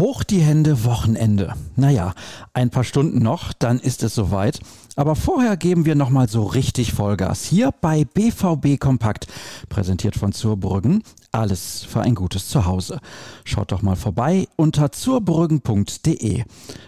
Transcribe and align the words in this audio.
Hoch 0.00 0.24
die 0.24 0.40
Hände, 0.40 0.86
Wochenende. 0.86 1.52
Naja, 1.76 2.14
ein 2.54 2.70
paar 2.70 2.84
Stunden 2.84 3.18
noch, 3.18 3.52
dann 3.52 3.78
ist 3.78 4.02
es 4.02 4.14
soweit. 4.14 4.58
Aber 4.96 5.14
vorher 5.14 5.58
geben 5.58 5.84
wir 5.84 5.94
nochmal 5.94 6.26
so 6.26 6.44
richtig 6.44 6.94
Vollgas. 6.94 7.44
Hier 7.44 7.70
bei 7.82 8.06
BVB 8.06 8.80
Kompakt, 8.80 9.26
präsentiert 9.68 10.16
von 10.16 10.32
Zurbrüggen. 10.32 11.02
Alles 11.32 11.84
für 11.84 12.00
ein 12.00 12.14
gutes 12.14 12.48
Zuhause. 12.48 12.98
Schaut 13.44 13.72
doch 13.72 13.82
mal 13.82 13.94
vorbei 13.94 14.48
unter 14.56 14.90
zurbrüggen.de. 14.90 16.44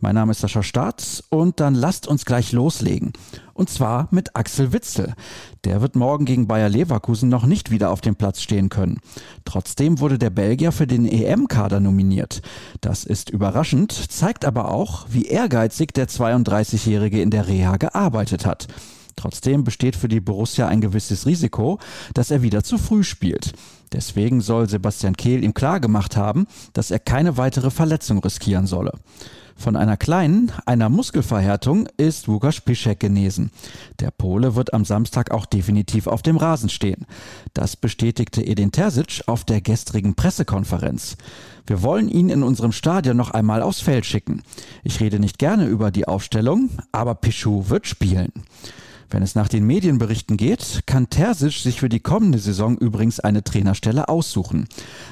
Mein 0.00 0.14
Name 0.14 0.32
ist 0.32 0.40
Sascha 0.40 0.62
Staats 0.62 1.22
und 1.28 1.60
dann 1.60 1.74
lasst 1.74 2.08
uns 2.08 2.24
gleich 2.24 2.52
loslegen. 2.52 3.12
Und 3.54 3.70
zwar 3.70 4.08
mit 4.10 4.36
Axel 4.36 4.72
Witzel. 4.72 5.14
Der 5.62 5.80
wird 5.80 5.94
morgen 5.94 6.24
gegen 6.24 6.48
Bayer 6.48 6.68
Leverkusen 6.68 7.28
noch 7.28 7.46
nicht 7.46 7.70
wieder 7.70 7.90
auf 7.90 8.00
dem 8.00 8.16
Platz 8.16 8.42
stehen 8.42 8.68
können. 8.68 8.98
Trotzdem 9.44 10.00
wurde 10.00 10.18
der 10.18 10.30
Belgier 10.30 10.72
für 10.72 10.88
den 10.88 11.06
EM-Kader 11.06 11.78
nominiert. 11.78 12.42
Das 12.80 13.04
ist 13.04 13.30
überraschend, 13.30 13.92
zeigt 13.92 14.44
aber 14.44 14.70
auch, 14.70 15.06
wie 15.08 15.26
ehrgeizig 15.26 15.92
der 15.94 16.08
32-Jährige 16.08 17.22
in 17.22 17.30
der 17.30 17.46
Reha 17.46 17.76
gearbeitet 17.76 18.44
hat. 18.44 18.66
Trotzdem 19.16 19.62
besteht 19.62 19.94
für 19.94 20.08
die 20.08 20.20
Borussia 20.20 20.66
ein 20.66 20.80
gewisses 20.80 21.24
Risiko, 21.24 21.78
dass 22.14 22.32
er 22.32 22.42
wieder 22.42 22.64
zu 22.64 22.78
früh 22.78 23.04
spielt. 23.04 23.52
Deswegen 23.92 24.40
soll 24.40 24.68
Sebastian 24.68 25.16
Kehl 25.16 25.44
ihm 25.44 25.54
klargemacht 25.54 26.16
haben, 26.16 26.46
dass 26.72 26.90
er 26.90 26.98
keine 26.98 27.36
weitere 27.36 27.70
Verletzung 27.70 28.18
riskieren 28.18 28.66
solle. 28.66 28.92
Von 29.56 29.76
einer 29.76 29.96
kleinen, 29.96 30.52
einer 30.66 30.88
Muskelverhärtung 30.88 31.88
ist 31.96 32.28
Łukasz 32.28 32.60
Piszek 32.60 33.00
genesen. 33.00 33.50
Der 34.00 34.10
Pole 34.10 34.56
wird 34.56 34.74
am 34.74 34.84
Samstag 34.84 35.30
auch 35.30 35.46
definitiv 35.46 36.06
auf 36.06 36.22
dem 36.22 36.36
Rasen 36.36 36.68
stehen. 36.68 37.06
Das 37.54 37.76
bestätigte 37.76 38.44
Edin 38.44 38.72
Terzic 38.72 39.22
auf 39.26 39.44
der 39.44 39.60
gestrigen 39.60 40.14
Pressekonferenz. 40.14 41.16
Wir 41.66 41.82
wollen 41.82 42.08
ihn 42.08 42.28
in 42.28 42.42
unserem 42.42 42.72
Stadion 42.72 43.16
noch 43.16 43.30
einmal 43.30 43.62
aufs 43.62 43.80
Feld 43.80 44.04
schicken. 44.04 44.42
Ich 44.82 45.00
rede 45.00 45.18
nicht 45.18 45.38
gerne 45.38 45.66
über 45.66 45.90
die 45.90 46.06
Aufstellung, 46.06 46.70
aber 46.92 47.14
Pichu 47.14 47.68
wird 47.68 47.86
spielen. 47.86 48.32
Wenn 49.10 49.22
es 49.22 49.34
nach 49.34 49.48
den 49.48 49.66
Medienberichten 49.66 50.36
geht, 50.36 50.82
kann 50.86 51.10
Terzic 51.10 51.52
sich 51.52 51.80
für 51.80 51.88
die 51.88 52.00
kommende 52.00 52.38
Saison 52.38 52.76
übrigens 52.78 53.20
eine 53.20 53.44
Trainerstelle 53.44 54.08
aussuchen. 54.08 54.66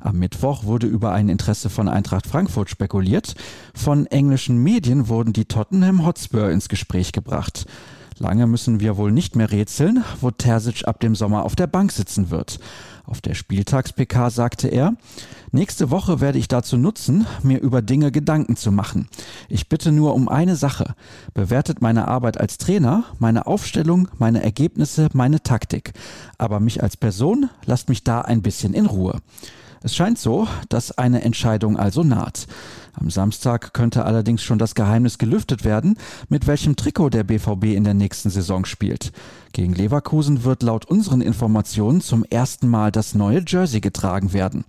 Am 0.00 0.18
Mittwoch 0.18 0.64
wurde 0.64 0.86
über 0.86 1.12
ein 1.12 1.28
Interesse 1.28 1.70
von 1.70 1.88
Eintracht 1.88 2.26
Frankfurt 2.26 2.70
spekuliert. 2.70 3.34
Von 3.74 4.06
englischen 4.06 4.58
Medien 4.58 5.08
wurden 5.08 5.32
die 5.32 5.46
Tottenham 5.46 6.04
Hotspur 6.04 6.50
ins 6.50 6.68
Gespräch 6.68 7.12
gebracht. 7.12 7.66
Lange 8.18 8.46
müssen 8.46 8.80
wir 8.80 8.96
wohl 8.96 9.12
nicht 9.12 9.36
mehr 9.36 9.50
rätseln, 9.50 10.02
wo 10.22 10.30
Terzic 10.30 10.88
ab 10.88 11.00
dem 11.00 11.14
Sommer 11.14 11.44
auf 11.44 11.54
der 11.54 11.66
Bank 11.66 11.92
sitzen 11.92 12.30
wird. 12.30 12.58
Auf 13.04 13.20
der 13.20 13.34
Spieltags-PK 13.34 14.30
sagte 14.30 14.68
er, 14.68 14.94
nächste 15.52 15.90
Woche 15.90 16.20
werde 16.20 16.38
ich 16.38 16.48
dazu 16.48 16.78
nutzen, 16.78 17.26
mir 17.42 17.60
über 17.60 17.82
Dinge 17.82 18.10
Gedanken 18.10 18.56
zu 18.56 18.72
machen. 18.72 19.08
Ich 19.50 19.68
bitte 19.68 19.92
nur 19.92 20.14
um 20.14 20.30
eine 20.30 20.56
Sache. 20.56 20.94
Bewertet 21.34 21.82
meine 21.82 22.08
Arbeit 22.08 22.40
als 22.40 22.56
Trainer, 22.56 23.04
meine 23.18 23.46
Aufstellung, 23.46 24.08
meine 24.18 24.42
Ergebnisse, 24.42 25.08
meine 25.12 25.42
Taktik. 25.42 25.92
Aber 26.38 26.58
mich 26.58 26.82
als 26.82 26.96
Person 26.96 27.50
lasst 27.66 27.90
mich 27.90 28.02
da 28.02 28.22
ein 28.22 28.40
bisschen 28.40 28.72
in 28.72 28.86
Ruhe. 28.86 29.20
Es 29.82 29.94
scheint 29.94 30.18
so, 30.18 30.48
dass 30.68 30.96
eine 30.98 31.22
Entscheidung 31.22 31.76
also 31.76 32.02
naht. 32.02 32.46
Am 32.98 33.10
Samstag 33.10 33.74
könnte 33.74 34.04
allerdings 34.06 34.42
schon 34.42 34.58
das 34.58 34.74
Geheimnis 34.74 35.18
gelüftet 35.18 35.64
werden, 35.64 35.98
mit 36.28 36.46
welchem 36.46 36.76
Trikot 36.76 37.10
der 37.10 37.24
BVB 37.24 37.64
in 37.64 37.84
der 37.84 37.94
nächsten 37.94 38.30
Saison 38.30 38.64
spielt. 38.64 39.12
Gegen 39.52 39.74
Leverkusen 39.74 40.44
wird 40.44 40.62
laut 40.62 40.86
unseren 40.86 41.20
Informationen 41.20 42.00
zum 42.00 42.24
ersten 42.24 42.68
Mal 42.68 42.90
das 42.90 43.14
neue 43.14 43.42
Jersey 43.46 43.80
getragen 43.80 44.32
werden. 44.32 44.64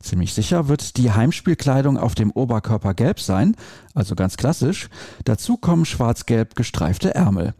Ziemlich 0.00 0.34
sicher 0.34 0.68
wird 0.68 0.96
die 0.96 1.12
Heimspielkleidung 1.12 1.96
auf 1.98 2.14
dem 2.14 2.30
Oberkörper 2.30 2.94
gelb 2.94 3.20
sein, 3.20 3.56
also 3.94 4.14
ganz 4.14 4.36
klassisch. 4.36 4.88
Dazu 5.24 5.56
kommen 5.56 5.84
schwarz-gelb 5.84 6.56
gestreifte 6.56 7.14
Ärmel. 7.14 7.54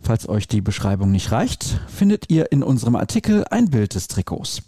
Falls 0.00 0.28
euch 0.28 0.46
die 0.46 0.60
Beschreibung 0.60 1.10
nicht 1.10 1.32
reicht, 1.32 1.80
findet 1.88 2.30
ihr 2.30 2.52
in 2.52 2.62
unserem 2.62 2.94
Artikel 2.94 3.44
ein 3.50 3.70
Bild 3.70 3.94
des 3.94 4.08
Trikots. 4.08 4.62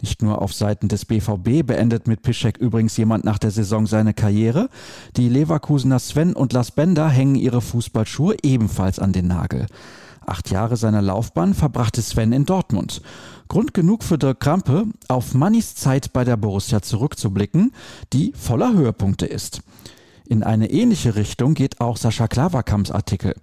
Nicht 0.00 0.22
nur 0.22 0.40
auf 0.40 0.52
Seiten 0.54 0.88
des 0.88 1.04
BVB 1.04 1.66
beendet 1.66 2.06
mit 2.06 2.22
Piszek 2.22 2.56
übrigens 2.58 2.96
jemand 2.96 3.24
nach 3.24 3.38
der 3.38 3.50
Saison 3.50 3.86
seine 3.86 4.14
Karriere. 4.14 4.68
Die 5.16 5.28
Leverkusener 5.28 5.98
Sven 5.98 6.34
und 6.34 6.52
Las 6.52 6.70
Bender 6.70 7.08
hängen 7.08 7.34
ihre 7.34 7.60
Fußballschuhe 7.60 8.36
ebenfalls 8.42 8.98
an 8.98 9.12
den 9.12 9.28
Nagel. 9.28 9.66
Acht 10.24 10.50
Jahre 10.50 10.76
seiner 10.76 11.02
Laufbahn 11.02 11.54
verbrachte 11.54 12.02
Sven 12.02 12.32
in 12.32 12.44
Dortmund. 12.46 13.02
Grund 13.48 13.74
genug 13.74 14.04
für 14.04 14.16
Dirk 14.16 14.40
Krampe, 14.40 14.84
auf 15.08 15.34
Mannys 15.34 15.74
Zeit 15.74 16.12
bei 16.12 16.24
der 16.24 16.36
Borussia 16.36 16.82
zurückzublicken, 16.82 17.72
die 18.12 18.32
voller 18.36 18.72
Höhepunkte 18.72 19.26
ist. 19.26 19.62
In 20.30 20.44
eine 20.44 20.70
ähnliche 20.70 21.16
Richtung 21.16 21.54
geht 21.54 21.80
auch 21.80 21.96
Sascha 21.96 22.28
Klaverkamps 22.28 22.92
Artikel. 22.92 23.34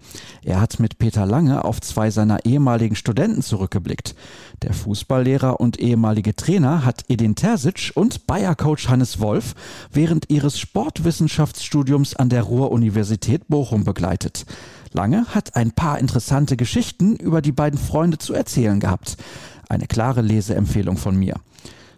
Er 0.41 0.61
hat 0.61 0.79
mit 0.79 0.97
Peter 0.99 1.25
Lange 1.25 1.65
auf 1.65 1.81
zwei 1.81 2.11
seiner 2.11 2.45
ehemaligen 2.45 2.95
Studenten 2.95 3.41
zurückgeblickt. 3.41 4.15
Der 4.61 4.73
Fußballlehrer 4.73 5.59
und 5.59 5.81
ehemalige 5.81 6.33
Trainer 6.33 6.85
hat 6.85 7.03
Edin 7.09 7.35
Terzic 7.35 7.91
und 7.93 8.25
Bayer-Coach 8.25 8.87
Hannes 8.87 9.19
Wolf 9.19 9.53
während 9.91 10.29
ihres 10.29 10.57
Sportwissenschaftsstudiums 10.59 12.15
an 12.15 12.29
der 12.29 12.43
Ruhr-Universität 12.43 13.49
Bochum 13.49 13.83
begleitet. 13.83 14.45
Lange 14.93 15.25
hat 15.25 15.57
ein 15.57 15.73
paar 15.73 15.99
interessante 15.99 16.55
Geschichten 16.55 17.17
über 17.17 17.41
die 17.41 17.51
beiden 17.51 17.77
Freunde 17.77 18.17
zu 18.17 18.33
erzählen 18.33 18.79
gehabt. 18.79 19.17
Eine 19.67 19.87
klare 19.87 20.21
Leseempfehlung 20.21 20.95
von 20.95 21.17
mir. 21.17 21.35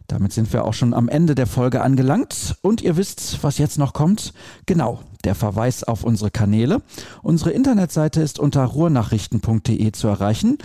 Damit 0.09 0.33
sind 0.33 0.51
wir 0.51 0.65
auch 0.65 0.73
schon 0.73 0.95
am 0.95 1.07
Ende 1.07 1.35
der 1.35 1.45
Folge 1.45 1.81
angelangt 1.81 2.57
und 2.63 2.81
ihr 2.81 2.97
wisst, 2.97 3.43
was 3.43 3.59
jetzt 3.59 3.77
noch 3.77 3.93
kommt. 3.93 4.33
Genau, 4.65 5.01
der 5.23 5.35
Verweis 5.35 5.83
auf 5.83 6.03
unsere 6.03 6.31
Kanäle. 6.31 6.81
Unsere 7.21 7.51
Internetseite 7.51 8.19
ist 8.19 8.39
unter 8.39 8.65
ruhrnachrichten.de 8.65 9.91
zu 9.91 10.07
erreichen. 10.07 10.57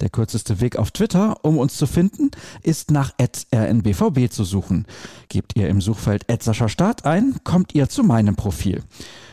Der 0.00 0.08
kürzeste 0.08 0.60
Weg 0.60 0.76
auf 0.76 0.92
Twitter, 0.92 1.44
um 1.44 1.58
uns 1.58 1.76
zu 1.76 1.86
finden, 1.86 2.30
ist 2.62 2.92
nach 2.92 3.12
rnbvb 3.20 4.30
zu 4.30 4.44
suchen. 4.44 4.86
Gebt 5.28 5.56
ihr 5.56 5.68
im 5.68 5.80
Suchfeld 5.80 6.24
Start 6.68 7.04
ein, 7.04 7.34
kommt 7.42 7.74
ihr 7.74 7.88
zu 7.88 8.04
meinem 8.04 8.36
Profil. 8.36 8.84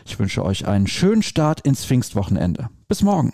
Ich 0.03 0.18
wünsche 0.18 0.44
euch 0.44 0.68
einen 0.68 0.88
schönen 0.88 1.22
Start 1.22 1.62
ins 1.62 1.85
Pfingstwochenende. 1.85 2.69
Bis 2.88 3.03
morgen. 3.03 3.34